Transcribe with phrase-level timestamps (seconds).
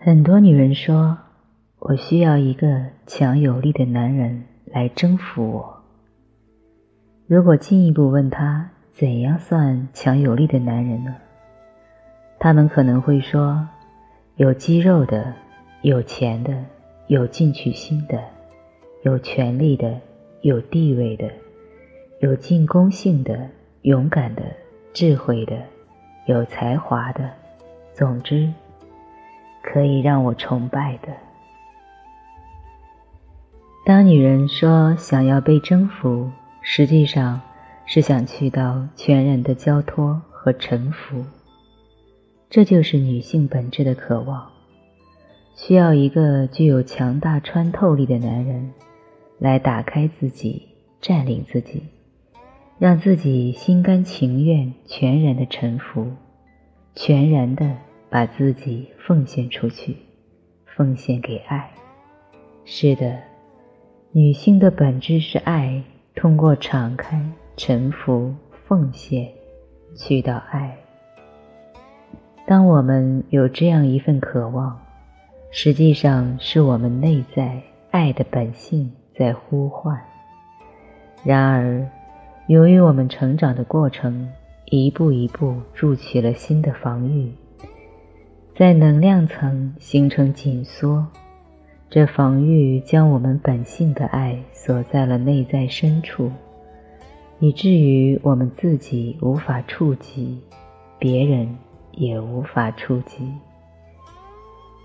[0.00, 1.18] 很多女人说
[1.80, 5.82] ：“我需要一个强有力的男人来征服我。”
[7.26, 11.16] 如果进一步问她怎样算强有力的男人呢？
[12.38, 13.68] 他们可能会说
[14.38, 15.34] ：“有肌肉的，
[15.82, 16.64] 有钱的，
[17.08, 18.22] 有进取心的，
[19.02, 19.98] 有权力的，
[20.42, 21.28] 有地位的，
[22.20, 23.50] 有进攻性的，
[23.82, 24.44] 勇敢的，
[24.92, 25.56] 智慧的，
[26.26, 27.28] 有才华的。
[27.92, 28.48] 总之。”
[29.62, 31.08] 可以让我崇拜的。
[33.84, 37.40] 当女人说想要被征服，实际上
[37.86, 41.24] 是想去到全然的交托和臣服。
[42.50, 44.50] 这就是女性本质的渴望，
[45.54, 48.72] 需要一个具有强大穿透力的男人
[49.38, 50.68] 来打开自己，
[51.00, 51.82] 占领自己，
[52.78, 56.12] 让自己心甘情愿、全然的臣服，
[56.94, 57.87] 全然的。
[58.10, 59.96] 把自己奉献出去，
[60.64, 61.70] 奉献给爱。
[62.64, 63.18] 是的，
[64.12, 65.82] 女性的本质是爱，
[66.14, 67.22] 通过敞开、
[67.56, 68.34] 臣服、
[68.66, 69.28] 奉献，
[69.94, 70.76] 去到爱。
[72.46, 74.78] 当我们有这样一份渴望，
[75.50, 79.98] 实际上是我们内在爱的本性在呼唤。
[81.24, 81.86] 然而，
[82.46, 84.30] 由于我们成长的过程
[84.66, 87.30] 一步一步筑起了新的防御。
[88.58, 91.06] 在能量层形成紧缩，
[91.88, 96.32] 这防御将我们本性的爱锁在了内在深处，
[97.38, 100.40] 以至于我们自己无法触及，
[100.98, 101.56] 别人
[101.92, 103.32] 也无法触及。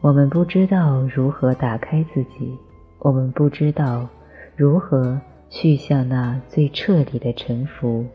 [0.00, 2.56] 我们不知道如何打开自己，
[3.00, 4.08] 我们不知道
[4.54, 5.20] 如何
[5.50, 8.06] 去向那最彻底的臣服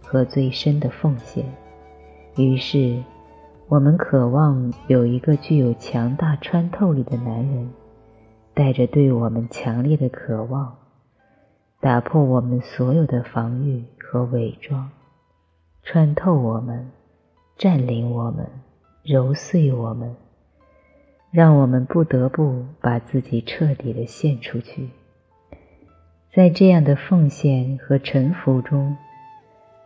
[0.00, 1.44] 和最深的奉献，
[2.36, 3.02] 于是。
[3.70, 7.70] 我们渴望有一个具有强大穿透力的男人，
[8.52, 10.76] 带着对我们强烈的渴望，
[11.78, 14.90] 打破我们所有的防御和伪装，
[15.84, 16.90] 穿透我们，
[17.56, 18.44] 占领我们，
[19.04, 20.16] 揉碎我们，
[21.30, 24.88] 让我们不得不把自己彻底的献出去。
[26.34, 28.96] 在这样的奉献和臣服中，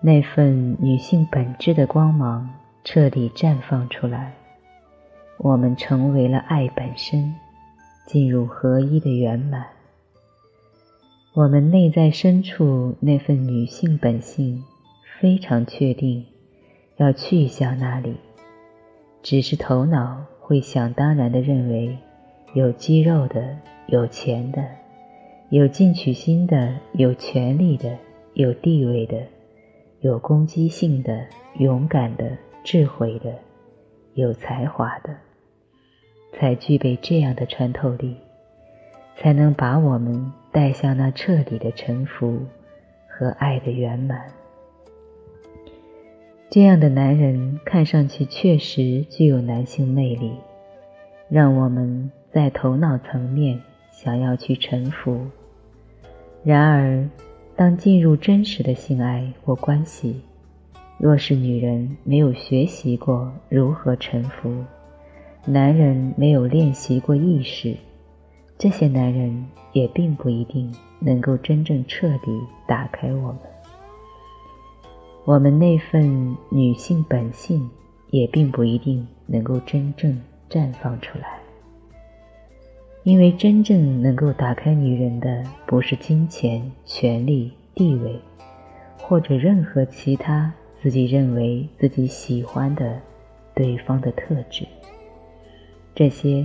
[0.00, 2.48] 那份女性本质的光芒。
[2.84, 4.34] 彻底绽放出来，
[5.38, 7.34] 我们成为了爱本身，
[8.06, 9.64] 进入合一的圆满。
[11.32, 14.62] 我们内在深处那份女性本性
[15.18, 16.26] 非常确定，
[16.98, 18.16] 要去向那里，
[19.22, 21.96] 只是头脑会想当然的认为，
[22.52, 23.56] 有肌肉的、
[23.86, 24.62] 有钱的、
[25.48, 27.96] 有进取心的、有权力的、
[28.34, 29.22] 有地位的、
[30.00, 31.26] 有攻击性的、
[31.58, 32.30] 勇敢的。
[32.64, 33.32] 智慧的、
[34.14, 35.14] 有才华的，
[36.32, 38.16] 才具备这样的穿透力，
[39.16, 42.40] 才能把我们带向那彻底的臣服
[43.06, 44.26] 和爱的圆满。
[46.48, 50.32] 这样的男人看上去确实具有男性魅力，
[51.28, 53.60] 让我们在头脑层面
[53.90, 55.26] 想要去臣服。
[56.42, 57.08] 然而，
[57.56, 60.22] 当进入真实的性爱或关系，
[60.96, 64.64] 若是女人没有学习过如何臣服，
[65.44, 67.76] 男人没有练习过意识，
[68.56, 73.38] 这些男人也并不一定能够真正彻底打开我们。
[75.24, 77.68] 我们那份女性本性
[78.10, 80.18] 也并不一定能够真正
[80.48, 81.40] 绽放出来，
[83.02, 88.20] 因为真正能够打开女人的，不是金钱、权力、地位，
[88.98, 90.52] 或者任何其他。
[90.84, 93.00] 自己认为自己喜欢的
[93.54, 94.66] 对方的特质，
[95.94, 96.44] 这些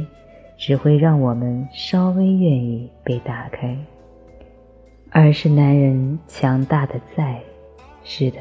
[0.55, 3.77] 只会让我们稍微愿意被打开，
[5.11, 7.37] 而是男人强大的在，
[8.05, 8.39] 是的，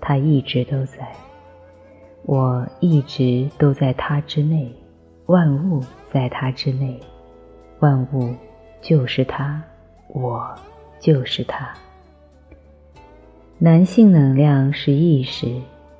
[0.00, 1.08] 他一直都在，
[2.24, 4.68] 我一直都在他之内，
[5.26, 5.80] 万物
[6.12, 6.98] 在他之内，
[7.78, 8.34] 万物
[8.80, 9.62] 就是他，
[10.08, 10.52] 我
[10.98, 11.72] 就是他。
[13.60, 15.48] 男性能量是意识，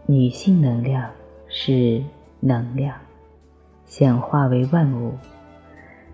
[0.07, 1.11] 女性能量
[1.49, 2.05] 是
[2.39, 3.01] 能量，
[3.85, 5.15] 显化为万物。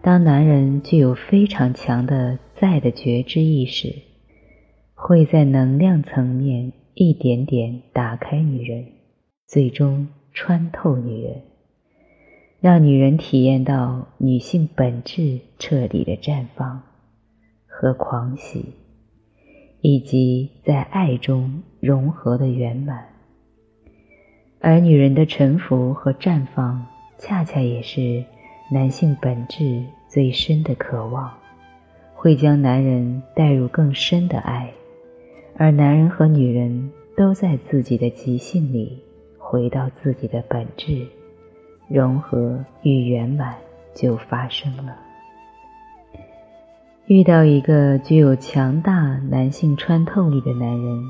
[0.00, 3.94] 当男人具有非常强的在的觉知意识，
[4.94, 8.87] 会在能量层面一点点打开女人，
[9.46, 11.43] 最终穿透女人，
[12.58, 16.81] 让女人体验到女性本质彻底的绽放
[17.67, 18.64] 和狂喜。
[19.86, 23.06] 以及在爱中融合的圆满，
[24.58, 26.86] 而女人的臣服和绽放，
[27.19, 28.25] 恰恰也是
[28.72, 31.31] 男性本质最深的渴望，
[32.14, 34.72] 会将男人带入更深的爱，
[35.54, 38.98] 而男人和女人都在自己的极性里
[39.36, 41.06] 回到自己的本质，
[41.88, 43.54] 融合与圆满
[43.94, 44.96] 就发生了。
[47.06, 51.05] 遇到一个具有强大男性穿透力的男人，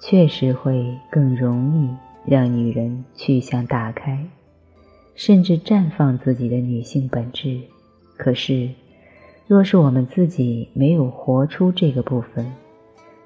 [0.00, 4.26] 确实会更容易让女人去向打开。
[5.14, 7.60] 甚至绽放自己的女性本质。
[8.16, 8.70] 可是，
[9.46, 12.50] 若是我们自己没有活出这个部分，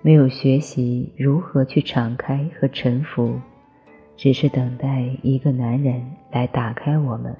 [0.01, 3.39] 没有学习如何去敞开和臣服，
[4.17, 6.03] 只是等待一个男人
[6.33, 7.37] 来打开我们，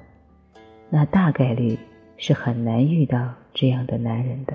[0.89, 1.77] 那大概率
[2.17, 4.53] 是很难遇到这样的男人的。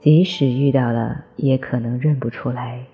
[0.00, 2.84] 即使遇到了，也可能认不出来，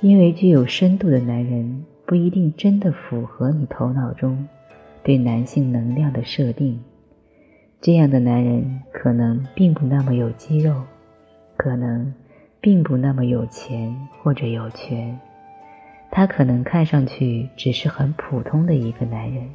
[0.00, 1.84] 因为具有深度的男人。
[2.06, 4.46] 不一定真的符合你头脑中
[5.02, 6.78] 对男性能量的设定。
[7.80, 10.82] 这样的男人可能并不那么有肌肉，
[11.56, 12.12] 可能
[12.60, 15.18] 并不那么有钱或者有权，
[16.10, 19.48] 他可能看上去只是很普通的一个男人。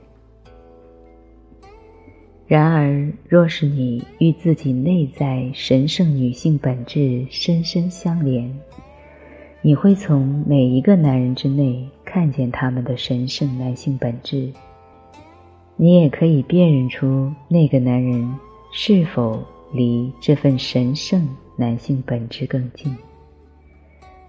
[2.49, 8.53] 然而，若是你与自己内在神圣女性本质深深相连，
[9.61, 11.87] 你会从每一个男人之内。
[12.11, 14.51] 看见他们的神圣男性本质，
[15.75, 18.27] 你也可以辨认出那个男人
[18.71, 22.97] 是否离这份神圣男性本质更近。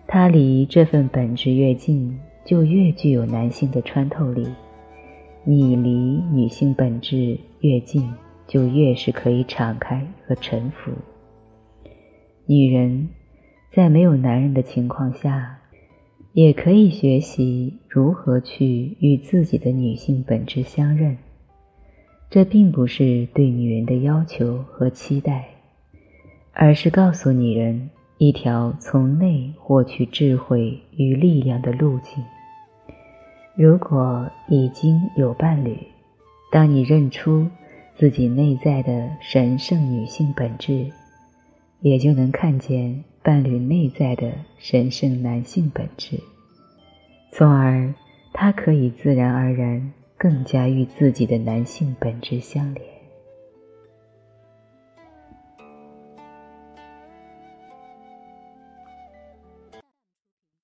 [0.06, 2.14] 他离这份本质越近，
[2.44, 4.44] 就越具有男性的穿透力；
[5.44, 5.90] 你离
[6.32, 8.12] 女性本质越近，
[8.46, 10.92] 就越是可以敞开和臣服。
[12.46, 13.08] 女人
[13.72, 15.56] 在没有男人的情况下。
[16.32, 21.19] 也可以学习如何去与自己的女性本质相认。
[22.31, 25.48] 这并不是对女人的要求和期待，
[26.52, 32.22] 而是告诉女人一条从内获取智慧与力量的路径。
[33.62, 35.76] 如果已经有伴侣，
[36.50, 37.46] 当你认出
[37.94, 40.90] 自己内在的神圣女性本质，
[41.80, 43.04] 也就能看见。
[43.22, 46.18] 伴侣内在的神圣男性本质，
[47.32, 47.92] 从而
[48.32, 53.00] 他可以自然而然更加与自己的男性本质相连。